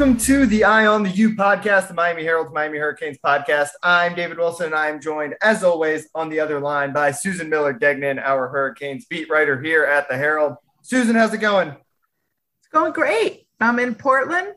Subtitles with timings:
[0.00, 3.68] Welcome to the Eye on the U podcast, the Miami Herald's Miami Hurricanes podcast.
[3.82, 7.74] I'm David Wilson, and I'm joined, as always, on the other line by Susan Miller
[7.74, 10.56] Degnan, our Hurricanes beat writer here at the Herald.
[10.80, 11.68] Susan, how's it going?
[11.68, 13.46] It's going great.
[13.60, 14.54] I'm in Portland.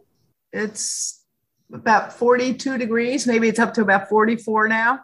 [0.53, 1.25] It's
[1.73, 3.27] about 42 degrees.
[3.27, 5.01] Maybe it's up to about 44 now.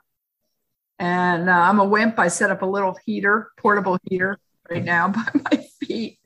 [1.00, 2.18] And uh, I'm a wimp.
[2.18, 6.18] I set up a little heater, portable heater right now by my feet.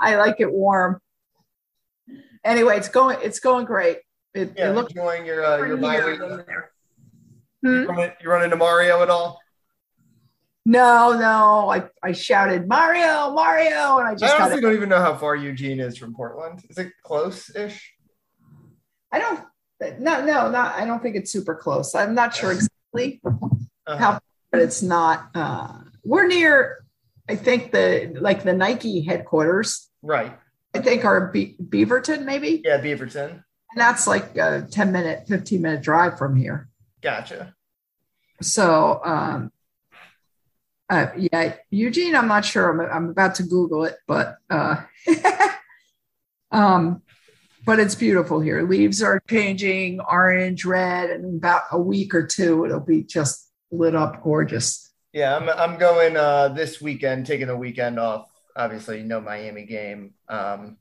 [0.00, 1.00] I like it warm
[2.44, 3.98] anyway, it's going it's going great.
[4.34, 6.20] It, yeah, it looks enjoying your uh, your bye week.
[7.62, 7.66] Hmm?
[7.82, 9.40] You, run, you run into Mario at all?
[10.66, 11.70] No, no.
[11.70, 15.36] I, I shouted Mario, Mario, and I just I honestly don't even know how far
[15.36, 16.62] Eugene is from Portland.
[16.70, 17.92] Is it close-ish?
[19.12, 19.40] I don't.
[20.00, 20.74] No, no, not.
[20.74, 21.94] I don't think it's super close.
[21.94, 23.96] I'm not sure exactly Uh-huh.
[23.96, 25.28] how, but it's not.
[25.34, 26.84] Uh, we're near.
[27.28, 29.90] I think the like the Nike headquarters.
[30.02, 30.38] Right.
[30.74, 33.30] I think are Be- Beaverton, maybe, Yeah, Beaverton.
[33.30, 33.42] and
[33.76, 36.68] that's like a 10 minute, 15 minute drive from here.
[37.00, 37.54] Gotcha.
[38.42, 39.52] So, um,
[40.90, 42.70] uh, yeah, Eugene, I'm not sure.
[42.70, 44.82] I'm, I'm about to Google it, but, uh,
[46.50, 47.02] um,
[47.64, 48.62] but it's beautiful here.
[48.68, 53.50] Leaves are changing orange, red, and in about a week or two, it'll be just
[53.70, 54.92] lit up gorgeous.
[55.12, 58.28] Yeah, I'm I'm going uh, this weekend, taking a weekend off.
[58.56, 60.14] Obviously, no Miami game.
[60.28, 60.78] Um,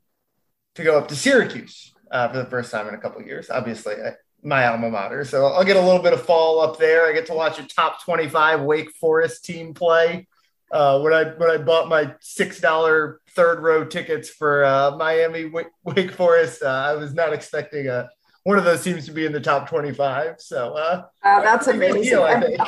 [0.76, 3.50] to go up to Syracuse uh, for the first time in a couple of years.
[3.50, 4.12] Obviously, uh,
[4.44, 5.24] my alma mater.
[5.24, 7.08] So I'll get a little bit of fall up there.
[7.08, 10.28] I get to watch a top 25 Wake Forest team play.
[10.72, 15.46] Uh, when I when I bought my six dollar third row tickets for uh, Miami
[15.46, 18.10] Wake, Wake Forest, uh, I was not expecting a
[18.44, 20.36] one of those teams to be in the top 25.
[20.40, 22.04] So uh, that's amazing.
[22.04, 22.60] deal, I think.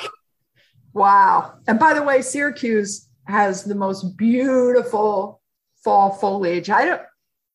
[0.93, 1.55] Wow.
[1.67, 5.41] And by the way, Syracuse has the most beautiful
[5.83, 6.69] fall foliage.
[6.69, 7.01] I don't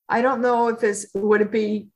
[0.08, 1.88] I don't know if it's would it be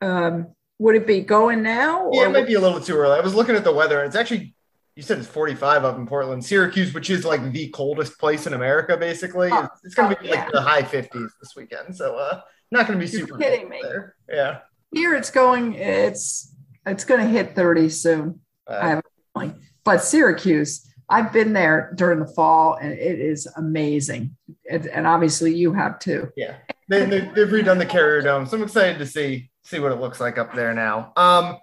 [0.00, 0.48] um
[0.78, 3.18] would it be going now Yeah, it might be a little too early.
[3.18, 4.54] I was looking at the weather, and it's actually
[4.94, 8.54] you said it's 45 up in Portland, Syracuse, which is like the coldest place in
[8.54, 9.50] America, basically.
[9.52, 10.48] Oh, it's going to oh, be like yeah.
[10.50, 12.40] the high 50s this weekend, so uh,
[12.70, 13.80] not going to be You're super kidding cold me.
[13.82, 14.16] there.
[14.28, 14.58] Yeah,
[14.92, 16.54] here it's going it's
[16.86, 18.40] it's going to hit 30 soon.
[18.68, 19.02] I uh, have a
[19.40, 19.62] feeling.
[19.84, 24.36] But Syracuse, I've been there during the fall and it is amazing.
[24.70, 26.30] And, and obviously you have too.
[26.36, 26.56] yeah.
[26.88, 29.96] They, they, they've redone the Carrier Dome, so I'm excited to see see what it
[29.96, 31.12] looks like up there now.
[31.16, 31.58] Um,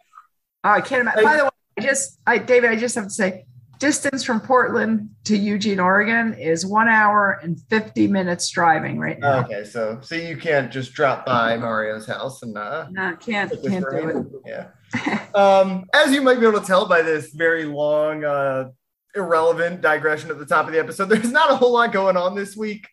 [0.64, 1.24] Oh, I can't imagine.
[1.24, 3.46] By the way, I just, I, David, I just have to say,
[3.80, 9.40] distance from Portland to Eugene, Oregon is one hour and 50 minutes driving right now.
[9.44, 13.86] okay, so so you can't just drop by Mario's house and uh, no, can't, can't
[13.92, 14.70] do it.
[14.96, 15.26] Yeah.
[15.36, 18.70] um, as you might be able to tell by this very long, uh,
[19.16, 22.36] irrelevant digression at the top of the episode, there's not a whole lot going on
[22.36, 22.88] this week.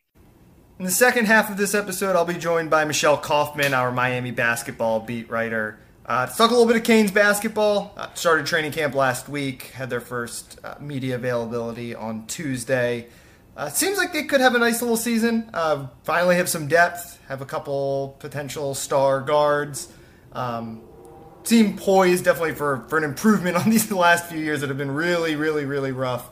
[0.78, 4.30] In the second half of this episode, I'll be joined by Michelle Kaufman, our Miami
[4.30, 5.78] basketball beat writer.
[6.06, 7.92] Uh, to talk a little bit of Canes basketball.
[7.96, 13.08] Uh, started training camp last week, had their first uh, media availability on Tuesday.
[13.56, 15.50] Uh, seems like they could have a nice little season.
[15.52, 19.92] Uh, finally have some depth, have a couple potential star guards.
[20.32, 20.80] Um,
[21.44, 24.90] seem poised definitely for, for an improvement on these last few years that have been
[24.90, 26.30] really, really, really rough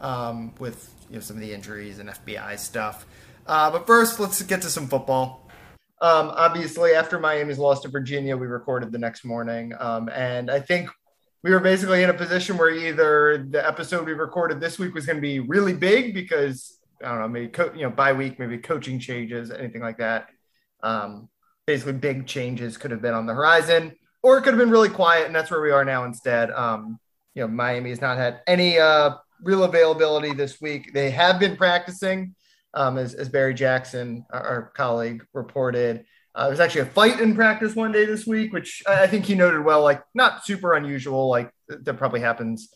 [0.00, 3.06] um, with you know some of the injuries and FBI stuff.
[3.46, 5.48] Uh, but first, let's get to some football.
[6.00, 10.60] Um, obviously, after Miami's loss to Virginia, we recorded the next morning, um, and I
[10.60, 10.90] think
[11.42, 15.06] we were basically in a position where either the episode we recorded this week was
[15.06, 18.38] going to be really big because I don't know, maybe co- you know bye week,
[18.38, 20.28] maybe coaching changes, anything like that.
[20.82, 21.28] Um,
[21.66, 23.92] basically, big changes could have been on the horizon,
[24.26, 26.50] or it could have been really quiet, and that's where we are now instead.
[26.50, 26.98] Um,
[27.36, 30.92] you know, Miami has not had any uh, real availability this week.
[30.92, 32.34] They have been practicing,
[32.74, 36.06] um, as, as Barry Jackson, our, our colleague, reported.
[36.34, 39.06] Uh, there was actually a fight in practice one day this week, which I I
[39.06, 41.28] think he noted well, like not super unusual.
[41.28, 42.74] Like that probably happens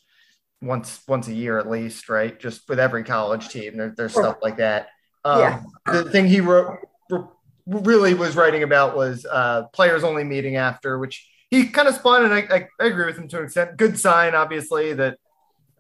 [0.62, 2.39] once once a year at least, right?
[2.39, 4.86] Just with every college team, there, there's stuff like that.
[5.25, 5.63] Um, Yeah.
[5.86, 6.78] The thing he wrote
[7.10, 7.25] re-
[7.66, 12.25] really was writing about was uh, players only meeting after, which he kind of spun,
[12.25, 13.77] and I, I, I agree with him to an extent.
[13.77, 15.19] Good sign, obviously, that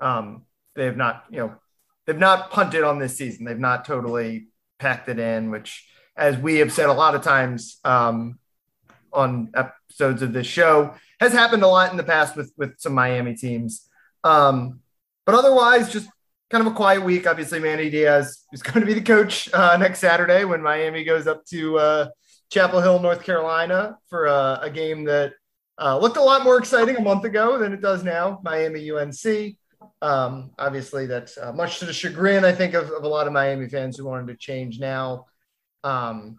[0.00, 0.42] um,
[0.74, 1.54] they have not, you know,
[2.06, 3.44] they've not punted on this season.
[3.44, 5.86] They've not totally packed it in, which,
[6.16, 8.38] as we have said a lot of times um,
[9.12, 12.94] on episodes of this show, has happened a lot in the past with with some
[12.94, 13.88] Miami teams.
[14.24, 14.80] Um,
[15.24, 16.08] but otherwise, just
[16.50, 17.26] kind of a quiet week.
[17.28, 21.28] Obviously, Manny Diaz is going to be the coach uh, next Saturday when Miami goes
[21.28, 22.08] up to uh,
[22.50, 25.34] Chapel Hill, North Carolina, for uh, a game that
[25.80, 28.38] uh, looked a lot more exciting a month ago than it does now.
[28.42, 29.56] Miami UNC.
[30.02, 33.32] Um, obviously, that's uh, much to the chagrin, I think, of, of a lot of
[33.32, 35.26] Miami fans who wanted to change now.
[35.82, 36.38] Um,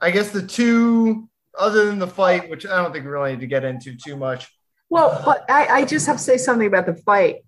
[0.00, 1.28] I guess the two
[1.58, 4.16] other than the fight, which I don't think we really need to get into too
[4.16, 4.48] much.
[4.88, 7.44] Well, but I, I just have to say something about the fight.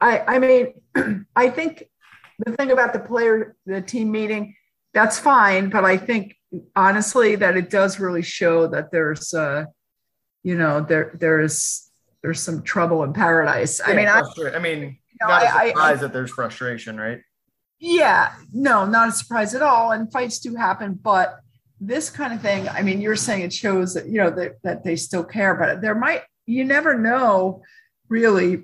[0.00, 1.84] I, I mean, I think
[2.38, 4.54] the thing about the player, the team meeting,
[4.94, 5.68] that's fine.
[5.68, 6.36] But I think
[6.74, 9.66] honestly that it does really show that there's, uh,
[10.46, 11.90] you know, there there's
[12.22, 13.80] there's some trouble in paradise.
[13.80, 14.22] Yeah, I mean, I,
[14.54, 17.20] I mean, you know, not a I- I- surprise that there's frustration, right?
[17.80, 19.90] Yeah, no, not a surprise at all.
[19.90, 21.40] And fights do happen, but
[21.80, 24.82] this kind of thing, I mean, you're saying it shows that, you know, that, that
[24.82, 27.62] they still care, but there might, you never know
[28.08, 28.62] really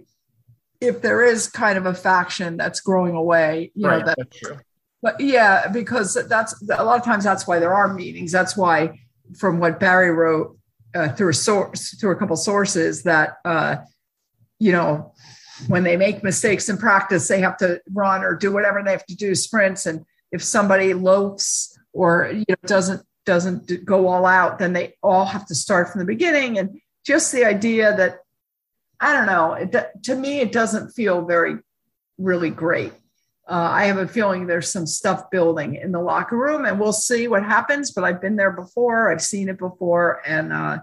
[0.81, 4.59] if there is kind of a faction that's growing away, you know, that, that's true.
[5.03, 8.33] but yeah, because that's a lot of times that's why there are meetings.
[8.33, 9.01] That's why,
[9.37, 10.57] from what Barry wrote
[10.95, 13.77] uh, through a source, through a couple sources, that, uh,
[14.59, 15.13] you know,
[15.69, 19.07] when they make mistakes in practice, they have to run or do whatever they have
[19.07, 19.87] to do sprints.
[19.87, 25.25] And if somebody loafs or you know doesn't doesn't go all out, then they all
[25.25, 26.59] have to start from the beginning.
[26.59, 28.19] And just the idea that
[28.99, 31.57] I don't know, it, to me, it doesn't feel very
[32.19, 32.93] really great.
[33.49, 36.93] Uh, I have a feeling there's some stuff building in the locker room, and we'll
[36.93, 37.91] see what happens.
[37.91, 40.79] But I've been there before, I've seen it before, and uh,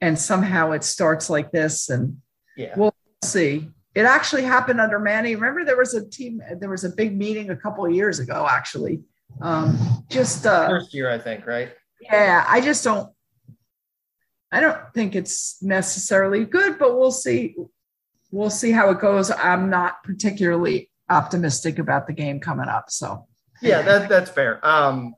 [0.00, 2.20] and somehow it starts like this, and
[2.56, 2.74] yeah.
[2.76, 2.94] we'll
[3.24, 3.68] see.
[3.94, 5.34] It actually happened under Manny.
[5.34, 8.46] Remember, there was a team, there was a big meeting a couple of years ago,
[8.48, 9.00] actually.
[9.40, 11.72] Um, just, uh, First year, I think, right?
[12.00, 13.10] yeah, I just don't,
[14.52, 17.56] I don't think it's necessarily good, but we'll see.
[18.30, 19.30] We'll see how it goes.
[19.30, 22.90] I'm not particularly optimistic about the game coming up.
[22.90, 23.26] So,
[23.62, 24.64] Yeah, that, that's fair.
[24.66, 25.14] Um,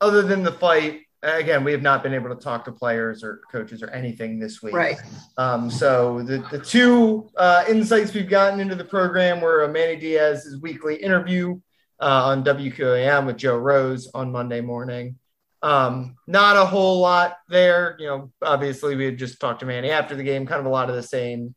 [0.00, 3.40] other than the fight, again, we have not been able to talk to players or
[3.50, 4.74] coaches or anything this week.
[4.74, 5.00] right.
[5.38, 10.60] Um, so the, the two uh, insights we've gotten into the program were Manny Diaz's
[10.60, 11.58] weekly interview
[12.00, 15.18] uh, on WQAM with Joe Rose on Monday morning.
[15.62, 17.96] Um, not a whole lot there.
[17.98, 20.70] You know, obviously we had just talked to Manny after the game, kind of a
[20.70, 21.54] lot of the same,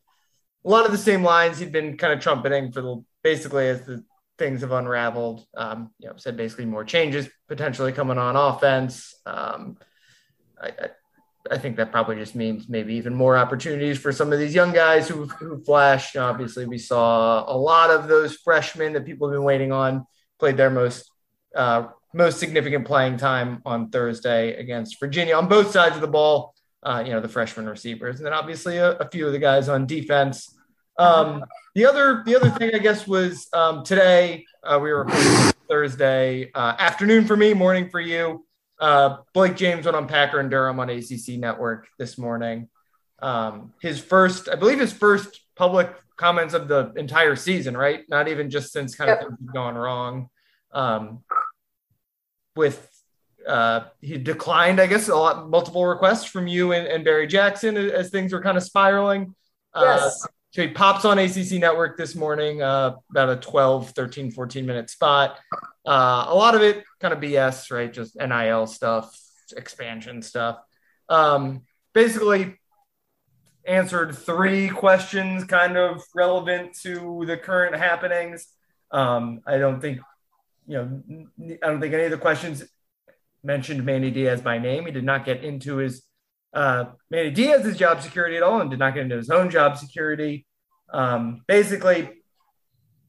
[0.65, 3.81] a lot of the same lines he'd been kind of trumpeting for the basically as
[3.83, 4.03] the
[4.37, 5.45] things have unraveled.
[5.55, 9.13] Um, you know, said basically more changes potentially coming on offense.
[9.25, 9.77] Um,
[10.61, 10.89] I, I
[11.51, 14.73] I think that probably just means maybe even more opportunities for some of these young
[14.73, 16.17] guys who who flashed.
[16.17, 20.05] Obviously, we saw a lot of those freshmen that people have been waiting on
[20.39, 21.09] played their most
[21.55, 26.53] uh, most significant playing time on Thursday against Virginia on both sides of the ball.
[26.81, 29.67] Uh, you know, the freshman receivers, and then obviously a, a few of the guys
[29.67, 30.55] on defense.
[30.97, 31.43] Um,
[31.75, 36.51] the other the other thing I guess was um, today uh, we were recording Thursday
[36.53, 38.45] uh, afternoon for me, morning for you.
[38.79, 42.69] Uh, Blake James went on Packer and Durham on ACC Network this morning.
[43.21, 48.03] Um, his first, I believe, his first public comments of the entire season, right?
[48.09, 50.29] Not even just since kind of things have gone wrong.
[50.71, 51.23] Um,
[52.55, 52.89] with
[53.49, 57.75] uh, he declined, I guess, a lot multiple requests from you and, and Barry Jackson
[57.77, 59.35] as, as things were kind of spiraling.
[59.73, 60.27] Uh, Yes.
[60.51, 64.89] so he pops on ACC Network this morning, uh, about a 12, 13, 14 minute
[64.89, 65.39] spot.
[65.85, 67.91] Uh, a lot of it kind of BS, right?
[67.91, 69.17] Just NIL stuff,
[69.57, 70.59] expansion stuff.
[71.09, 71.63] Um,
[71.93, 72.55] basically,
[73.65, 78.47] answered three questions kind of relevant to the current happenings.
[78.91, 79.99] Um, I don't think,
[80.67, 82.63] you know, I don't think any of the questions
[83.43, 84.85] mentioned Manny Diaz by name.
[84.85, 86.03] He did not get into his
[86.53, 89.77] uh, Manny Diaz's job security at all and did not get into his own job
[89.77, 90.45] security.
[90.91, 92.09] Um, basically,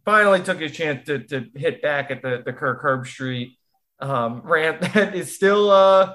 [0.05, 3.57] finally took his chance to, to hit back at the, the Kirk Herbstreit
[4.01, 6.15] um, rant that is still, uh,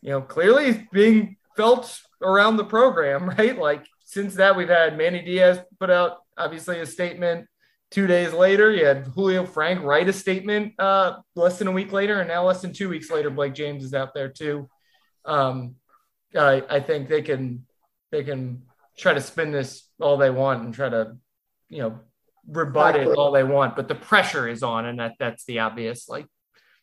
[0.00, 3.58] you know, clearly being felt around the program, right?
[3.58, 7.46] Like since that, we've had Manny Diaz put out obviously a statement.
[7.94, 11.92] Two days later, you had Julio Frenk write a statement uh, less than a week
[11.92, 14.68] later, and now less than two weeks later, Blake James is out there too.
[15.24, 15.76] Um,
[16.36, 17.66] I, I think they can
[18.10, 18.62] they can
[18.98, 21.16] try to spin this all they want and try to
[21.68, 22.00] you know
[22.48, 26.08] rebut it all they want, but the pressure is on, and that that's the obvious
[26.08, 26.26] like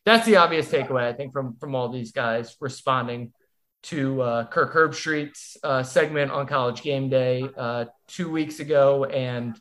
[0.06, 3.34] that's the obvious takeaway I think from from all these guys responding
[3.82, 9.60] to uh, Kirk Herbstreit's uh, segment on College Game Day uh, two weeks ago, and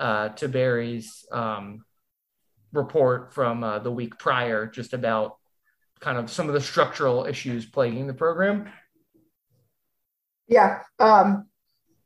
[0.00, 1.84] uh, to Barry's um,
[2.72, 5.36] report from uh, the week prior, just about
[6.00, 8.70] kind of some of the structural issues plaguing the program.
[10.48, 10.80] Yeah.
[10.98, 11.46] Um,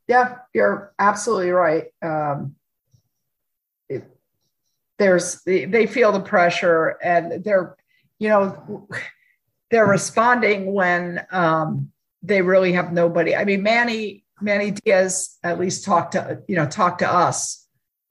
[0.09, 1.85] yeah, you're absolutely right.
[2.03, 2.57] Um,
[3.89, 4.05] it,
[4.99, 7.77] there's they, feel the pressure and they're,
[8.19, 8.89] you know,
[9.71, 13.37] they're responding when um, they really have nobody.
[13.37, 17.64] I mean, Manny Manny Diaz at least talked to you know talked to us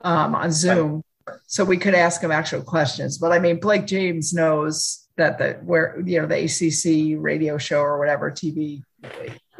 [0.03, 1.03] um, on Zoom,
[1.48, 3.17] so we could ask him actual questions.
[3.17, 7.79] But I mean, Blake James knows that the where you know the ACC radio show
[7.79, 8.83] or whatever TV,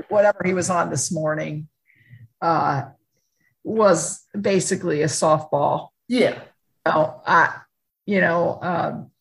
[0.10, 1.68] whatever he was on this morning,
[2.42, 2.84] uh,
[3.64, 5.90] was basically a softball.
[6.08, 6.40] Yeah.
[6.86, 7.56] Oh, I,
[8.06, 9.12] you know, um,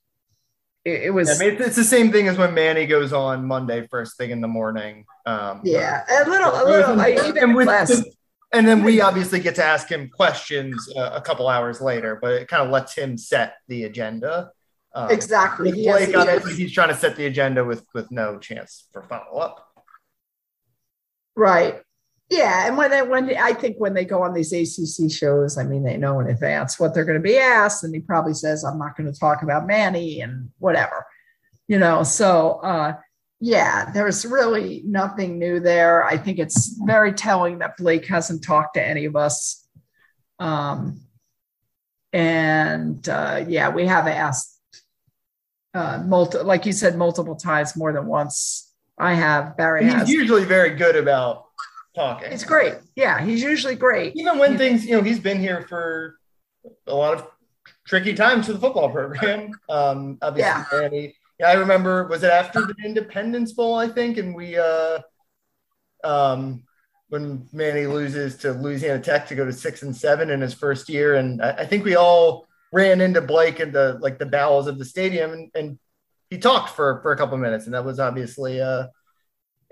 [0.84, 1.30] it, it was.
[1.30, 4.30] I mean, it's, it's the same thing as when Manny goes on Monday first thing
[4.30, 5.04] in the morning.
[5.26, 7.88] Um, yeah, a little, a little, like, even and, with less.
[7.88, 8.12] the-
[8.52, 12.32] and then we obviously get to ask him questions uh, a couple hours later, but
[12.34, 14.50] it kind of lets him set the agenda.
[14.94, 15.70] Um, exactly.
[15.72, 18.38] He has- Blake, he has- obviously, he's trying to set the agenda with with no
[18.38, 19.68] chance for follow up.
[21.34, 21.80] Right.
[22.28, 25.64] Yeah, and when they when I think when they go on these ACC shows, I
[25.64, 28.64] mean they know in advance what they're going to be asked, and he probably says,
[28.64, 31.06] "I'm not going to talk about Manny and whatever,"
[31.68, 32.02] you know.
[32.04, 32.94] So, uh,
[33.44, 36.04] yeah, there's really nothing new there.
[36.04, 39.66] I think it's very telling that Blake hasn't talked to any of us,
[40.38, 41.00] um,
[42.12, 44.60] and uh, yeah, we have asked
[45.74, 48.72] uh, multi, like you said, multiple times, more than once.
[48.96, 50.08] I have Barry He's has.
[50.10, 51.46] usually very good about
[51.96, 52.30] talking.
[52.30, 52.74] It's great.
[52.94, 54.14] Yeah, he's usually great.
[54.14, 56.16] even when things, you know, he's been here for
[56.86, 57.26] a lot of
[57.88, 59.50] tricky times for the football program.
[59.68, 61.08] Um, obviously, Yeah.
[61.42, 62.06] Yeah, I remember.
[62.06, 63.74] Was it after the Independence Bowl?
[63.74, 65.00] I think, and we, uh,
[66.04, 66.62] um,
[67.08, 70.88] when Manny loses to Louisiana Tech to go to six and seven in his first
[70.88, 74.68] year, and I, I think we all ran into Blake in the like the bowels
[74.68, 75.78] of the stadium, and, and
[76.30, 78.86] he talked for for a couple minutes, and that was obviously uh,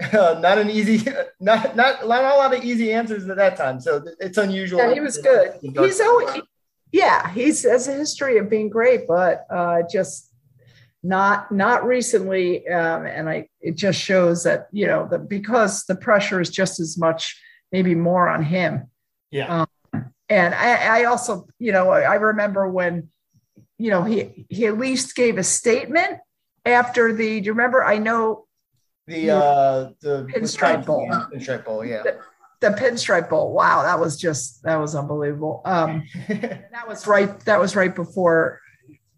[0.13, 1.09] not an easy,
[1.41, 3.79] not not not a lot of easy answers at that time.
[3.79, 4.81] So it's unusual.
[4.81, 5.53] Yeah, he was good.
[5.63, 6.43] He's always,
[6.91, 10.30] yeah, he's has a history of being great, but uh, just
[11.03, 12.69] not not recently.
[12.69, 16.81] Um, and I it just shows that you know that because the pressure is just
[16.81, 17.41] as much,
[17.73, 18.91] maybe more on him.
[19.31, 19.63] yeah.
[19.93, 23.09] um, And I, I also, you know, I remember when,
[23.79, 26.19] you know, he he at least gave a statement
[26.65, 27.41] after the.
[27.41, 27.83] Do you remember?
[27.85, 28.47] I know
[29.07, 31.09] The uh the Pinstripe Bowl.
[31.33, 32.03] Pinstripe Bowl, yeah.
[32.61, 33.53] the Pinstripe Bowl.
[33.53, 35.63] Wow, that was just that was unbelievable.
[35.65, 37.41] Um, that was right.
[37.47, 38.61] That was right before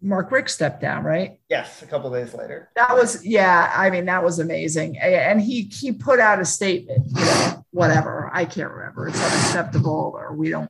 [0.03, 1.39] Mark Richt stepped down, right?
[1.49, 2.69] yes, a couple days later.
[2.75, 3.71] That was yeah.
[3.75, 4.97] I mean, that was amazing.
[4.99, 7.05] And he he put out a statement.
[7.07, 8.29] You know, whatever.
[8.33, 9.07] I can't remember.
[9.07, 10.69] It's unacceptable, or we don't.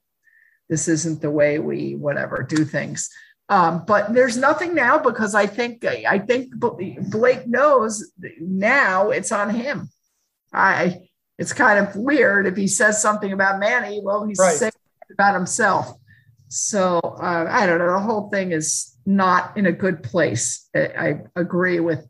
[0.70, 3.10] This isn't the way we whatever do things.
[3.50, 9.50] Um, but there's nothing now because I think I think Blake knows now it's on
[9.50, 9.90] him.
[10.54, 11.10] I
[11.40, 14.00] it's kind of weird if he says something about Manny.
[14.04, 14.56] Well, he's Right.
[14.56, 14.72] saying
[15.12, 15.98] about himself.
[16.54, 17.94] So uh, I don't know.
[17.94, 20.70] The whole thing is not in a good place.
[20.76, 22.08] I, I agree with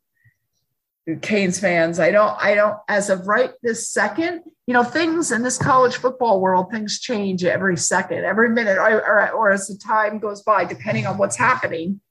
[1.22, 1.98] Canes fans.
[1.98, 2.36] I don't.
[2.44, 2.78] I don't.
[2.90, 7.46] As of right this second, you know, things in this college football world, things change
[7.46, 11.38] every second, every minute, or, or, or as the time goes by, depending on what's
[11.38, 12.02] happening.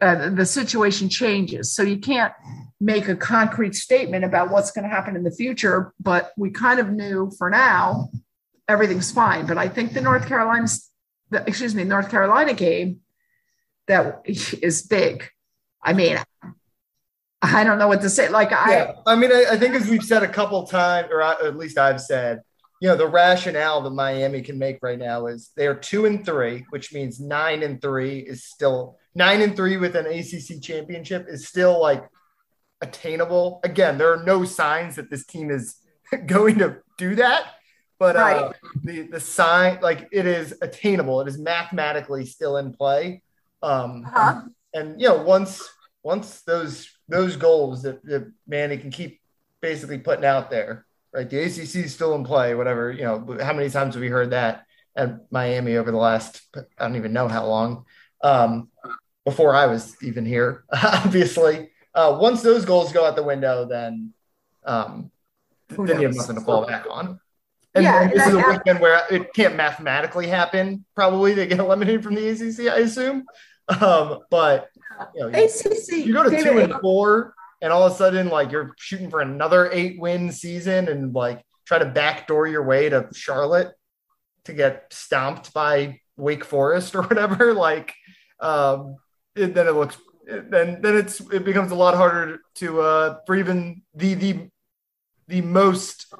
[0.00, 1.72] Uh, the situation changes.
[1.72, 2.32] So you can't
[2.80, 5.92] make a concrete statement about what's going to happen in the future.
[5.98, 8.10] But we kind of knew for now
[8.68, 9.46] everything's fine.
[9.46, 10.91] But I think the North Carolina, the,
[11.32, 13.00] excuse me, North Carolina game
[13.88, 15.28] that is big.
[15.82, 16.18] I mean,
[17.40, 18.28] I don't know what to say.
[18.28, 18.92] Like I, Yeah.
[19.06, 21.76] I mean, I, I think as we've said a couple times, or I- at least
[21.78, 22.40] I've said,
[22.80, 26.64] you know, the rationale that Miami can make right now is they're two and three,
[26.70, 31.46] which means nine and three is still nine and three with an ACC championship is
[31.46, 32.04] still like
[32.80, 33.60] attainable.
[33.64, 35.76] Again, there are no signs that this team is
[36.26, 37.44] going to do that,
[38.02, 38.54] but uh, Right.
[38.82, 41.20] the the sign like it is attainable.
[41.20, 43.22] It is mathematically still in play.
[43.62, 44.42] Um, Uh-huh.
[44.74, 45.52] and you know once
[46.02, 49.20] once those those goals that, that Manny can keep
[49.60, 51.30] basically putting out there, right?
[51.30, 52.56] The ACC is still in play.
[52.56, 54.64] Whatever you know, how many times have we heard that
[54.96, 57.84] at Miami over the last I don't even know how long.
[58.20, 58.68] Um,
[59.24, 61.70] before I was even here, obviously.
[61.94, 64.12] Uh, once those goals go out the window, then
[64.64, 65.12] um,
[65.68, 67.20] then you have nothing to fall back on.
[67.74, 70.84] And Yeah, this and is a weekend where it can't mathematically happen.
[70.94, 73.24] Probably they get eliminated from the ACC, I assume.
[73.68, 74.68] Um, but
[75.14, 76.06] you know, ACC.
[76.06, 79.08] you go to David, two and four, and all of a sudden, like you're shooting
[79.08, 83.72] for another eight win season, and like try to backdoor your way to Charlotte
[84.44, 87.54] to get stomped by Wake Forest or whatever.
[87.54, 87.94] Like,
[88.40, 88.96] um,
[89.34, 93.34] it, then it looks then then it's it becomes a lot harder to uh, for
[93.34, 94.48] even the the
[95.28, 96.12] the most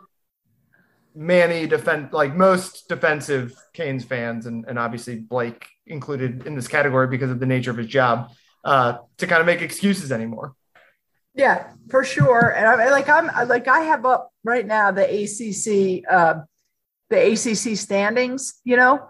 [1.15, 7.07] Manny defend like most defensive Canes fans and, and obviously Blake included in this category
[7.09, 8.31] because of the nature of his job
[8.65, 10.55] uh, to kind of make excuses anymore.
[11.35, 12.55] Yeah, for sure.
[12.55, 16.43] And I like I'm like I have up right now the ACC uh,
[17.11, 19.09] the ACC standings, you know,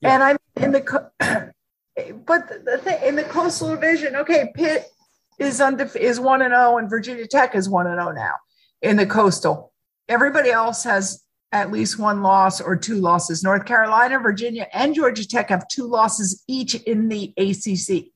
[0.00, 0.14] Yeah.
[0.14, 1.10] and I'm in the
[2.26, 4.16] but the, the thing in the coastal division.
[4.16, 4.86] Okay, Pitt
[5.38, 8.34] is undef- is one and zero, and Virginia Tech is one and zero now
[8.82, 9.72] in the Coastal.
[10.08, 13.42] Everybody else has at least one loss or two losses.
[13.42, 18.12] North Carolina, Virginia, and Georgia Tech have two losses each in the ACC.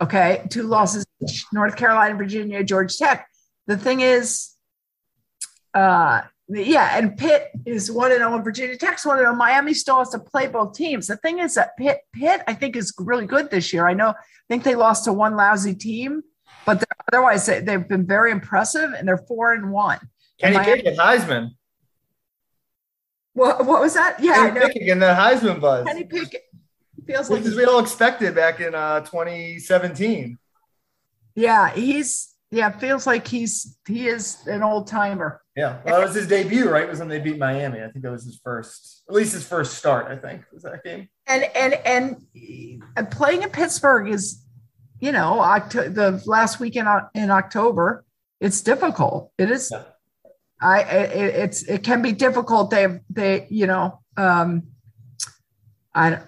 [0.00, 1.44] Okay, two losses each.
[1.52, 3.28] North Carolina, Virginia, Georgia Tech.
[3.68, 4.56] The thing is,
[5.74, 9.34] uh, yeah, and Pitt is one and zero, and Virginia Tech's one and zero.
[9.34, 11.06] Miami still has to play both teams.
[11.06, 13.86] The thing is that Pitt, Pitt, I think is really good this year.
[13.86, 14.14] I know, I
[14.48, 16.22] think they lost to one lousy team,
[16.66, 20.00] but otherwise they, have been very impressive, and they're four and one.
[20.40, 21.52] Kenny Pickett, Heisman.
[23.34, 24.20] What, what was that?
[24.20, 25.86] Yeah, Kenny Pickett in the Heisman buzz.
[25.86, 26.42] Kenny Pickett
[27.06, 30.38] feels like we all expected back in uh, 2017.
[31.34, 35.40] Yeah, he's yeah, feels like he's he is an old timer.
[35.56, 36.86] Yeah, well, that was his debut, right?
[36.86, 37.80] Was when they beat Miami.
[37.80, 40.08] I think that was his first, at least his first start.
[40.08, 41.08] I think was that game.
[41.26, 42.18] And and
[42.96, 44.44] and playing in Pittsburgh is,
[45.00, 48.04] you know, Oct- the last weekend in October.
[48.38, 49.32] It's difficult.
[49.38, 49.70] It is.
[49.72, 49.84] Yeah.
[50.62, 52.70] I it, it's it can be difficult.
[52.70, 54.64] They they you know um,
[55.94, 56.20] I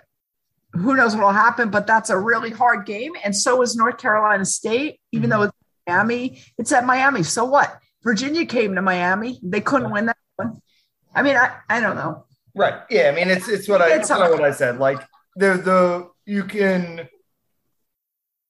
[0.72, 3.12] who knows what will happen, but that's a really hard game.
[3.24, 5.38] And so is North Carolina State, even mm-hmm.
[5.38, 5.54] though it's
[5.86, 6.42] Miami.
[6.58, 7.22] It's at Miami.
[7.22, 7.78] So what?
[8.02, 9.38] Virginia came to Miami.
[9.42, 10.60] They couldn't win that one.
[11.14, 12.26] I mean, I, I don't know.
[12.54, 12.74] Right.
[12.90, 13.10] Yeah.
[13.10, 14.78] I mean, it's it's what I it's kind what I said.
[14.78, 14.98] Like
[15.36, 17.08] the the you can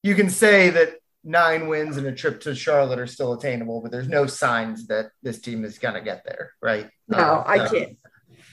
[0.02, 3.90] you can say that nine wins and a trip to Charlotte are still attainable, but
[3.90, 6.52] there's no signs that this team is gonna get there.
[6.62, 6.88] Right.
[7.08, 7.98] No, um, I can't.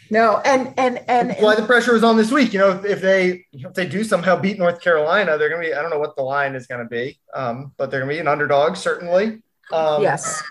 [0.10, 2.54] No, and and and why the pressure is on this week.
[2.54, 5.74] You know, if, if they if they do somehow beat North Carolina, they're gonna be.
[5.74, 8.28] I don't know what the line is gonna be, um, but they're gonna be an
[8.28, 9.42] underdog certainly.
[9.72, 10.44] Um, yes,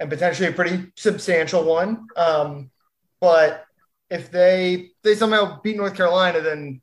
[0.00, 2.08] and potentially a pretty substantial one.
[2.16, 2.70] Um,
[3.20, 3.64] but
[4.10, 6.80] if they they somehow beat North Carolina, then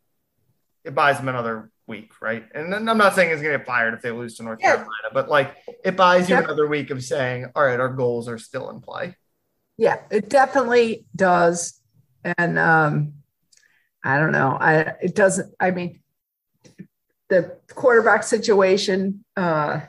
[0.84, 2.44] it buys them another week, right?
[2.56, 4.78] And then I'm not saying he's gonna get fired if they lose to North yeah.
[4.78, 6.46] Carolina, but like it buys you yep.
[6.46, 9.16] another week of saying, all right, our goals are still in play.
[9.78, 11.82] Yeah, it definitely does
[12.24, 13.14] and um,
[14.04, 14.58] I don't know.
[14.60, 15.54] I it doesn't.
[15.60, 16.02] I mean,
[17.30, 19.24] the quarterback situation.
[19.36, 19.82] Uh,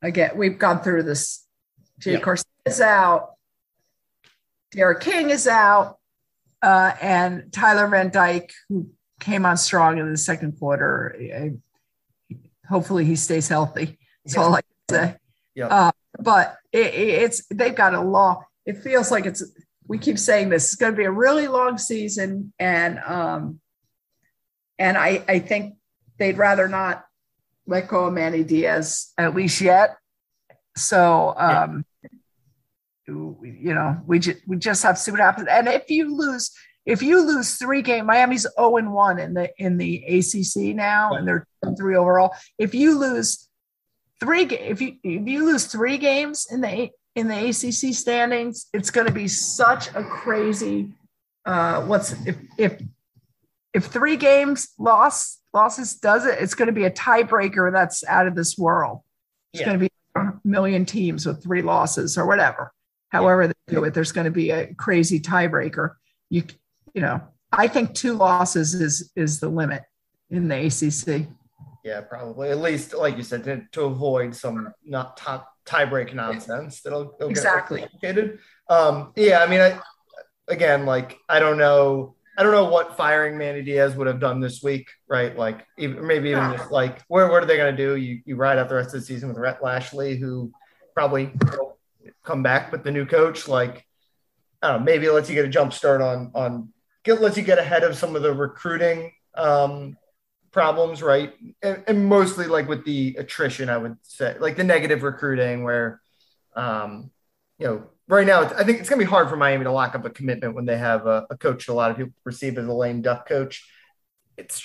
[0.00, 1.46] again, we've gone through this.
[1.98, 2.34] Jay yeah.
[2.66, 3.30] is out.
[4.72, 5.98] D'Eriq King is out,
[6.62, 8.88] uh, and Tyler Van Dyke, who
[9.22, 11.16] came on strong in the second quarter.
[11.18, 11.52] I,
[12.68, 13.98] hopefully, he stays healthy.
[14.24, 14.42] That's yeah.
[14.42, 15.16] all I can say.
[15.54, 15.66] Yeah.
[15.68, 18.44] Uh, but it, it's they've got a law.
[18.66, 19.42] It feels like it's
[19.86, 23.60] we keep saying this is going to be a really long season, and um,
[24.78, 25.76] and I I think
[26.18, 27.04] they'd rather not
[27.66, 29.96] let go of Manny Diaz at least yet.
[30.76, 31.84] So um,
[33.06, 35.48] you know, we just we just have to see what happens.
[35.50, 36.50] And if you lose,
[36.84, 41.14] if you lose three games, Miami's 0 and 1 in the in the ACC now,
[41.14, 42.34] and they're three overall.
[42.58, 43.48] If you lose
[44.20, 48.90] three, if you if you lose three games in the in the ACC standings, it's
[48.90, 50.90] going to be such a crazy.
[51.44, 52.82] Uh, what's if if
[53.72, 58.26] if three games loss losses does it, it's going to be a tiebreaker that's out
[58.26, 59.00] of this world.
[59.52, 59.66] It's yeah.
[59.66, 62.72] going to be a million teams with three losses or whatever.
[63.10, 63.48] However yeah.
[63.48, 65.94] they do it, there's going to be a crazy tiebreaker.
[66.30, 66.44] You
[66.94, 69.82] you know, I think two losses is is the limit
[70.30, 71.28] in the ACC.
[71.84, 76.80] Yeah, probably at least like you said to, to avoid some not top tiebreak nonsense
[76.80, 78.38] that'll, that'll exactly complicated.
[78.68, 79.80] Um, yeah, I mean, I
[80.48, 84.40] again, like I don't know, I don't know what firing Manny Diaz would have done
[84.40, 85.36] this week, right?
[85.36, 87.96] Like even, maybe even just like where what are they going to do?
[87.96, 90.52] You you ride out the rest of the season with Rhett Lashlee, who
[90.94, 91.32] probably
[92.24, 93.48] come back with the new coach.
[93.48, 93.84] Like
[94.62, 96.72] I don't know, maybe it lets you get a jump start on on
[97.04, 99.96] get lets you get ahead of some of the recruiting um,
[100.50, 101.32] problems, right?
[101.62, 106.00] And, and, mostly like with the attrition, I would say, like the negative recruiting, where,
[106.54, 107.10] um,
[107.58, 109.94] you know, right now, I think it's going to be hard for Miami to lock
[109.94, 112.66] up a commitment when they have a, a coach a lot of people perceive as
[112.66, 113.66] a lame duck coach.
[114.36, 114.62] It's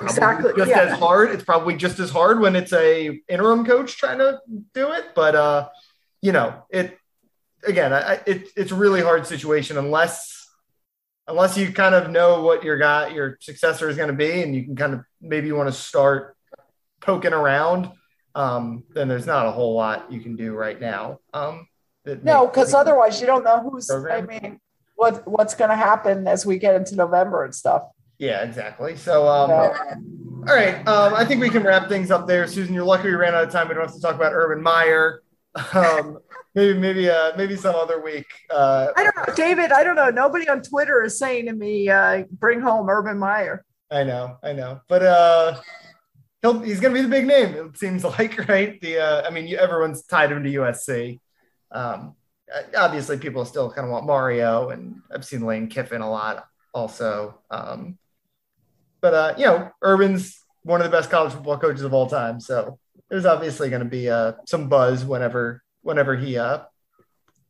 [0.00, 0.82] exactly just yeah.
[0.82, 1.30] as hard.
[1.30, 4.40] It's probably just as hard when it's a interim coach trying to
[4.74, 5.06] do it.
[5.14, 5.68] But uh,
[6.20, 6.98] you know, it
[7.66, 10.31] again, I, it, it's a really hard situation unless
[11.32, 14.54] unless you kind of know what your guy your successor is going to be and
[14.54, 16.36] you can kind of maybe you want to start
[17.00, 17.90] poking around
[18.34, 21.66] um, then there's not a whole lot you can do right now um,
[22.22, 24.28] no because otherwise you don't know who's program.
[24.30, 24.60] i mean
[24.94, 27.82] what what's going to happen as we get into november and stuff.
[28.18, 28.94] Yeah exactly.
[28.94, 29.94] So um, yeah.
[30.48, 32.46] all right um, i think we can wrap things up there.
[32.46, 33.68] Susan you're lucky we ran out of time.
[33.68, 35.22] We don't have to talk about urban meyer.
[35.74, 36.18] Um,
[36.54, 38.26] maybe maybe uh maybe some other week.
[38.50, 39.72] Uh, I don't know, David.
[39.72, 40.10] I don't know.
[40.10, 44.52] Nobody on Twitter is saying to me, uh, "Bring home Urban Meyer." I know, I
[44.52, 45.60] know, but uh,
[46.40, 47.54] he'll he's going to be the big name.
[47.54, 48.80] It seems like right.
[48.80, 51.20] The uh, I mean, everyone's tied him to USC.
[51.70, 52.16] Um,
[52.76, 57.38] obviously, people still kind of want Mario, and I've seen Lane Kiffin a lot also.
[57.50, 57.98] Um,
[59.00, 62.40] but uh, you know, Urban's one of the best college football coaches of all time,
[62.40, 62.78] so
[63.10, 66.60] there's obviously going to be uh, some buzz whenever whenever he uh,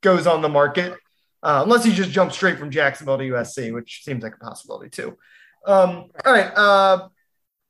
[0.00, 0.92] goes on the market,
[1.42, 4.90] uh, unless he just jumps straight from Jacksonville to USC, which seems like a possibility
[4.90, 5.16] too.
[5.66, 7.08] Um, all right, uh,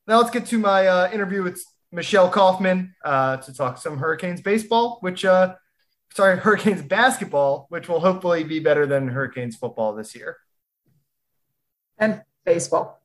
[0.06, 4.40] now let's get to my uh, interview with Michelle Kaufman uh, to talk some Hurricanes
[4.40, 5.54] baseball, which uh,
[6.14, 10.38] sorry, Hurricanes basketball, which will hopefully be better than Hurricanes football this year.
[11.98, 13.00] And baseball.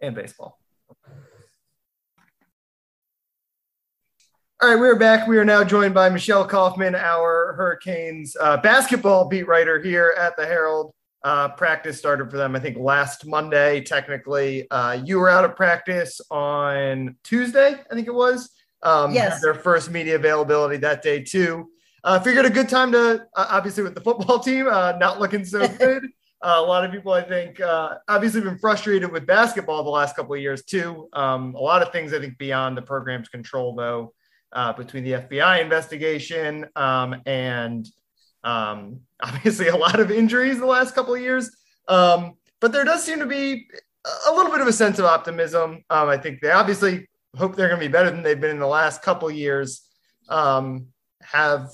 [0.00, 0.58] And baseball.
[4.64, 5.28] All right, we're back.
[5.28, 10.38] We are now joined by Michelle Kaufman, our Hurricanes uh, basketball beat writer here at
[10.38, 10.94] the Herald.
[11.22, 13.82] Uh, practice started for them, I think, last Monday.
[13.82, 18.48] Technically, uh, you were out of practice on Tuesday, I think it was.
[18.82, 19.42] Um, yes.
[19.42, 21.68] Their first media availability that day too.
[22.02, 25.44] Uh, figured a good time to, uh, obviously, with the football team uh, not looking
[25.44, 26.04] so good.
[26.42, 30.16] Uh, a lot of people, I think, uh, obviously been frustrated with basketball the last
[30.16, 31.10] couple of years too.
[31.12, 34.14] Um, a lot of things, I think, beyond the program's control, though,
[34.54, 37.86] uh, between the FBI investigation um, and
[38.42, 41.50] um, obviously a lot of injuries the last couple of years.
[41.88, 43.66] Um, but there does seem to be
[44.28, 45.84] a little bit of a sense of optimism.
[45.90, 48.58] Um, I think they obviously hope they're going to be better than they've been in
[48.58, 49.82] the last couple of years.
[50.28, 50.86] Um,
[51.22, 51.70] have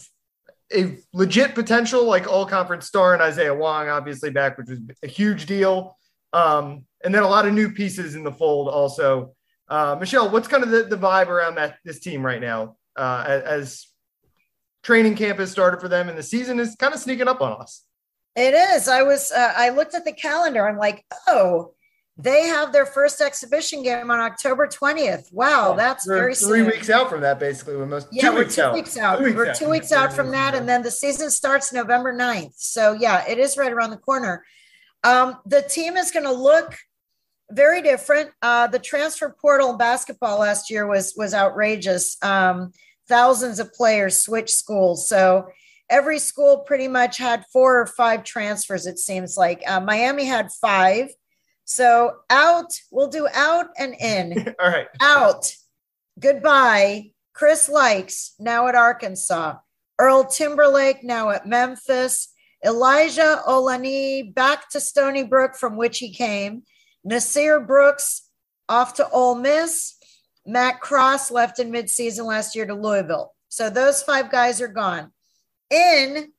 [0.73, 5.07] a legit potential like all conference star and Isaiah Wong, obviously back, which was a
[5.07, 5.97] huge deal.
[6.33, 9.35] Um, and then a lot of new pieces in the fold also.
[9.71, 13.25] Uh, Michelle, what's kind of the, the vibe around that this team right now uh,
[13.27, 13.87] as, as
[14.83, 17.53] training camp has started for them and the season is kind of sneaking up on
[17.61, 17.85] us?
[18.37, 18.89] It is.
[18.89, 19.31] I was.
[19.33, 20.69] Uh, I looked at the calendar.
[20.69, 21.73] I'm like, oh,
[22.17, 25.33] they have their first exhibition game on October 20th.
[25.33, 26.67] Wow, that's We're very three soon.
[26.67, 27.77] weeks out from that, basically.
[27.77, 28.75] When most Yeah, two we're weeks two out.
[28.75, 29.19] weeks out.
[29.19, 29.57] Two weeks we're out.
[29.57, 32.55] two weeks out from that, and then the season starts November 9th.
[32.57, 34.45] So yeah, it is right around the corner.
[35.03, 36.77] Um, the team is going to look
[37.51, 38.31] very different.
[38.43, 42.17] Uh, the transfer portal in basketball last year was was outrageous.
[42.23, 42.73] Um,
[43.09, 45.49] thousands of players switched schools, so
[45.89, 48.87] every school pretty much had four or five transfers.
[48.87, 51.11] It seems like uh, Miami had five.
[51.65, 54.89] So out, we'll do out and in All right.
[55.01, 55.53] out.
[56.19, 57.13] Goodbye.
[57.33, 59.55] Chris Lykes, now at Arkansas.
[59.99, 62.33] Earl Timberlake, now at Memphis.
[62.65, 66.63] Elijah Olaniyi, back to Stony Brook, from which he came.
[67.07, 68.23] Nysier Brooks,
[68.69, 69.97] off to Ole Miss.
[70.47, 73.35] Matt Cross left in midseason last year to Louisville.
[73.49, 75.13] So those five guys are gone.
[75.71, 76.33] In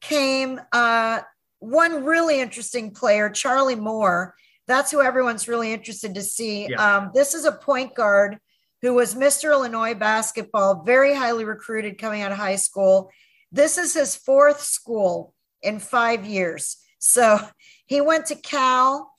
[0.00, 1.20] came uh,
[1.60, 4.34] one really interesting player, Charlie Moore.
[4.66, 6.68] That's who everyone's really interested to see.
[6.68, 6.96] Yeah.
[6.96, 8.38] Um, this is a point guard
[8.82, 9.50] who was Mr.
[9.50, 13.10] Illinois basketball, very highly recruited coming out of high school.
[13.50, 16.76] This is his fourth school in five years.
[16.98, 17.40] So
[17.86, 19.10] he went to Cal,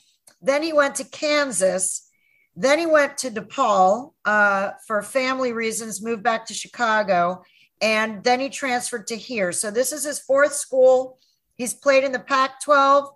[0.41, 2.09] then he went to Kansas,
[2.55, 7.43] then he went to DePaul uh, for family reasons, moved back to Chicago,
[7.81, 9.51] and then he transferred to here.
[9.51, 11.19] So this is his fourth school.
[11.55, 13.09] He's played in the Pac-12.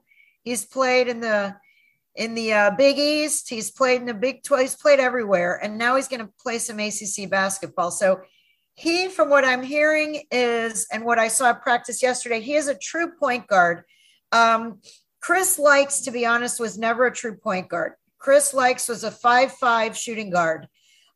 [0.44, 1.56] He's played in the
[2.16, 3.50] in the uh, Big East.
[3.50, 4.62] He's played in the Big 12.
[4.62, 7.92] He's played everywhere, and now he's going to play some ACC basketball.
[7.92, 8.22] So
[8.76, 12.76] he, from what I'm hearing, is and what I saw practice yesterday, he is a
[12.76, 13.84] true point guard.
[14.32, 14.80] Um,
[15.24, 17.94] Chris Lykes, to be honest, was never a true point guard.
[18.20, 20.68] Chris Lykes was a five-five shooting guard.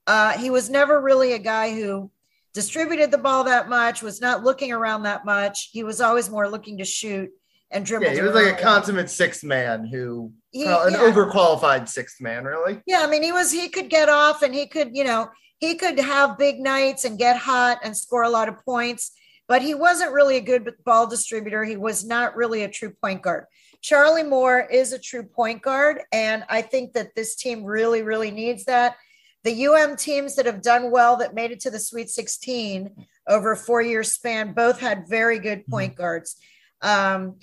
[0.08, 2.10] Uh, he was never really a guy who
[2.54, 5.72] distributed the ball that much, was not looking around that much.
[5.74, 7.30] He was always more looking to shoot
[7.70, 8.06] and dribble.
[8.06, 11.00] Yeah, he was like a consummate sixth man who, He- well, an yeah.
[11.00, 12.82] overqualified sixth man, really.
[12.88, 15.28] Yeah, I mean, he was he could get off and he could, you know,
[15.60, 19.12] he could have big nights and get hot and score a lot of points,
[19.50, 21.66] but he wasn't really a good ball distributor.
[21.66, 23.44] He was not really a true point guard.
[23.82, 28.32] Charlie Moore is a true point guard, and I think that this team really, really
[28.32, 28.96] needs that.
[29.44, 33.54] The UM teams that have done well that made it to the Sweet 16 over
[33.54, 36.36] a four-year span both had very good point guards.
[36.82, 37.36] Um,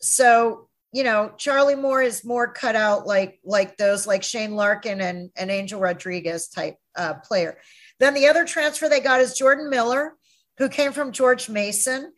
[0.00, 5.00] so you know, Charlie Moore is more cut out like like those like Shane Larkin
[5.00, 7.58] and, and Angel Rodriguez type uh, player.
[7.98, 10.14] Then the other transfer they got is Jordan Miller,
[10.58, 12.12] who came from George Mason.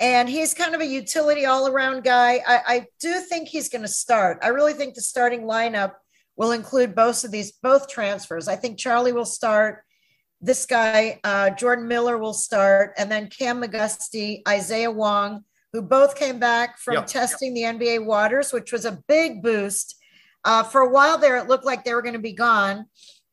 [0.00, 2.40] And he's kind of a utility all around guy.
[2.46, 4.38] I, I do think he's going to start.
[4.42, 5.94] I really think the starting lineup
[6.36, 8.46] will include both of these, both transfers.
[8.46, 9.82] I think Charlie will start.
[10.40, 12.92] This guy, uh, Jordan Miller, will start.
[12.96, 17.06] And then Cam McGusty, Isaiah Wong, who both came back from Yep.
[17.08, 19.96] testing the NBA waters, which was a big boost.
[20.44, 22.86] Uh, for a while there, it looked like they were going to be gone.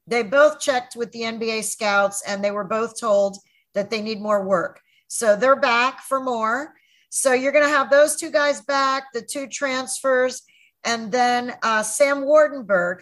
[0.07, 3.37] They both checked with the NBA scouts and they were both told
[3.75, 4.81] that they need more work.
[5.07, 6.73] So they're back for more.
[7.09, 10.41] So you're going to have those two guys back, the two transfers,
[10.83, 13.01] and then uh, Sam Waardenburg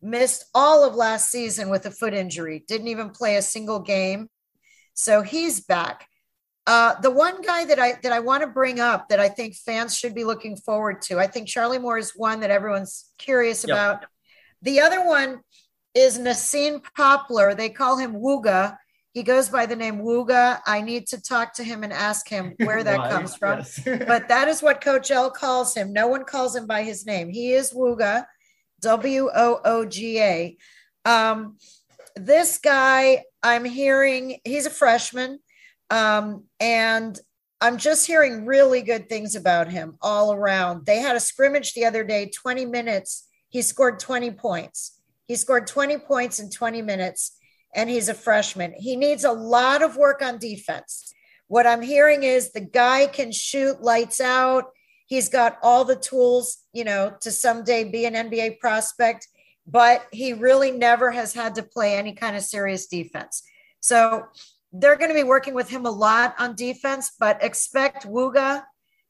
[0.00, 4.28] missed all of last season with a foot injury, didn't even play a single game.
[4.94, 6.06] So he's back.
[6.66, 9.56] Uh, the one guy that I that I want to bring up that I think
[9.56, 13.64] fans should be looking forward to, I think Charlie Moore is one that everyone's curious
[13.66, 13.74] yep.
[13.74, 14.06] about.
[14.60, 15.40] The other one
[15.94, 17.54] is Nassim Poplar.
[17.54, 18.76] They call him Wooga.
[19.18, 20.60] He goes by the name Wooga.
[20.64, 23.58] I need to talk to him and ask him where that comes from.
[23.58, 23.80] Yes.
[24.06, 25.92] but that is what Coach L calls him.
[25.92, 27.28] No one calls him by his name.
[27.28, 28.26] He is Wooga,
[28.80, 30.56] W O O G A.
[31.04, 31.56] Um,
[32.14, 35.40] this guy, I'm hearing, he's a freshman.
[35.90, 37.18] Um, and
[37.60, 40.86] I'm just hearing really good things about him all around.
[40.86, 43.26] They had a scrimmage the other day, 20 minutes.
[43.48, 45.00] He scored 20 points.
[45.26, 47.36] He scored 20 points in 20 minutes,
[47.74, 48.72] and he's a freshman.
[48.76, 51.12] He needs a lot of work on defense.
[51.48, 54.64] What I'm hearing is the guy can shoot lights out.
[55.06, 59.26] He's got all the tools, you know, to someday be an NBA prospect,
[59.66, 63.42] but he really never has had to play any kind of serious defense.
[63.80, 64.26] So
[64.72, 68.64] they're going to be working with him a lot on defense, but expect Wooga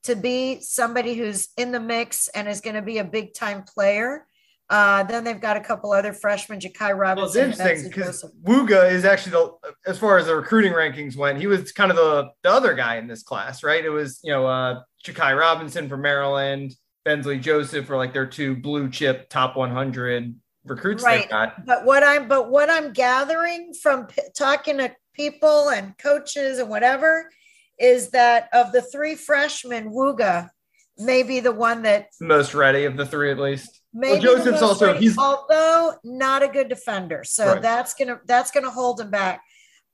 [0.04, 3.64] to be somebody who's in the mix and is going to be a big time
[3.64, 4.26] player.
[4.70, 7.40] Uh, then they've got a couple other freshmen, Jakai Robinson.
[7.40, 9.52] Well, it's interesting because Wooga is actually the,
[9.86, 12.96] as far as the recruiting rankings went, he was kind of the, the other guy
[12.96, 13.82] in this class, right?
[13.82, 18.56] It was, you know, uh, Jakai Robinson from Maryland, Bensley Joseph were like their two
[18.56, 21.26] blue chip top 100 recruits right.
[21.64, 26.68] But what I'm, but what I'm gathering from p- talking to people and coaches and
[26.68, 27.30] whatever
[27.78, 30.50] is that of the three freshmen, Wooga
[30.98, 33.80] may be the one that most ready of the three at least.
[33.94, 37.62] Maybe well, Joseph's also ready, he's although not a good defender, so right.
[37.62, 39.42] that's gonna that's gonna hold him back.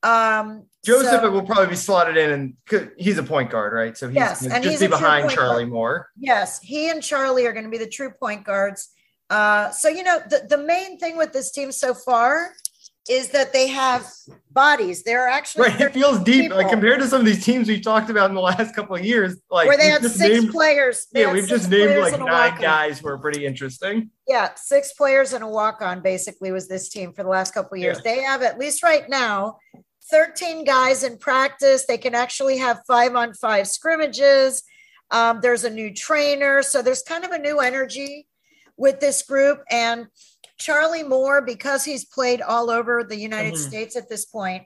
[0.02, 3.96] Um, Joseph so, will probably be slotted in, and he's a point guard, right?
[3.96, 5.72] So he's yes, just he's be behind Charlie guard.
[5.72, 6.10] Moore.
[6.18, 8.90] Yes, he and Charlie are going to be the true point guards.
[9.30, 12.52] Uh, so you know the, the main thing with this team so far
[13.08, 14.10] is that they have
[14.50, 15.02] bodies.
[15.02, 15.80] They're actually right.
[15.80, 16.56] It feels deep, people.
[16.56, 19.04] like compared to some of these teams we've talked about in the last couple of
[19.04, 19.36] years.
[19.50, 21.06] Like where they had six named, players.
[21.12, 24.10] They yeah, we've just named like nine guys who are pretty interesting.
[24.26, 27.82] Yeah, six players and a walk-on basically was this team for the last couple of
[27.82, 28.00] years.
[28.04, 28.14] Yeah.
[28.14, 29.58] They have at least right now
[30.10, 31.84] 13 guys in practice.
[31.86, 34.62] They can actually have five on five scrimmages.
[35.10, 38.26] Um, there's a new trainer, so there's kind of a new energy
[38.76, 40.06] with this group and
[40.58, 43.68] Charlie Moore, because he's played all over the United mm-hmm.
[43.68, 44.64] States at this point,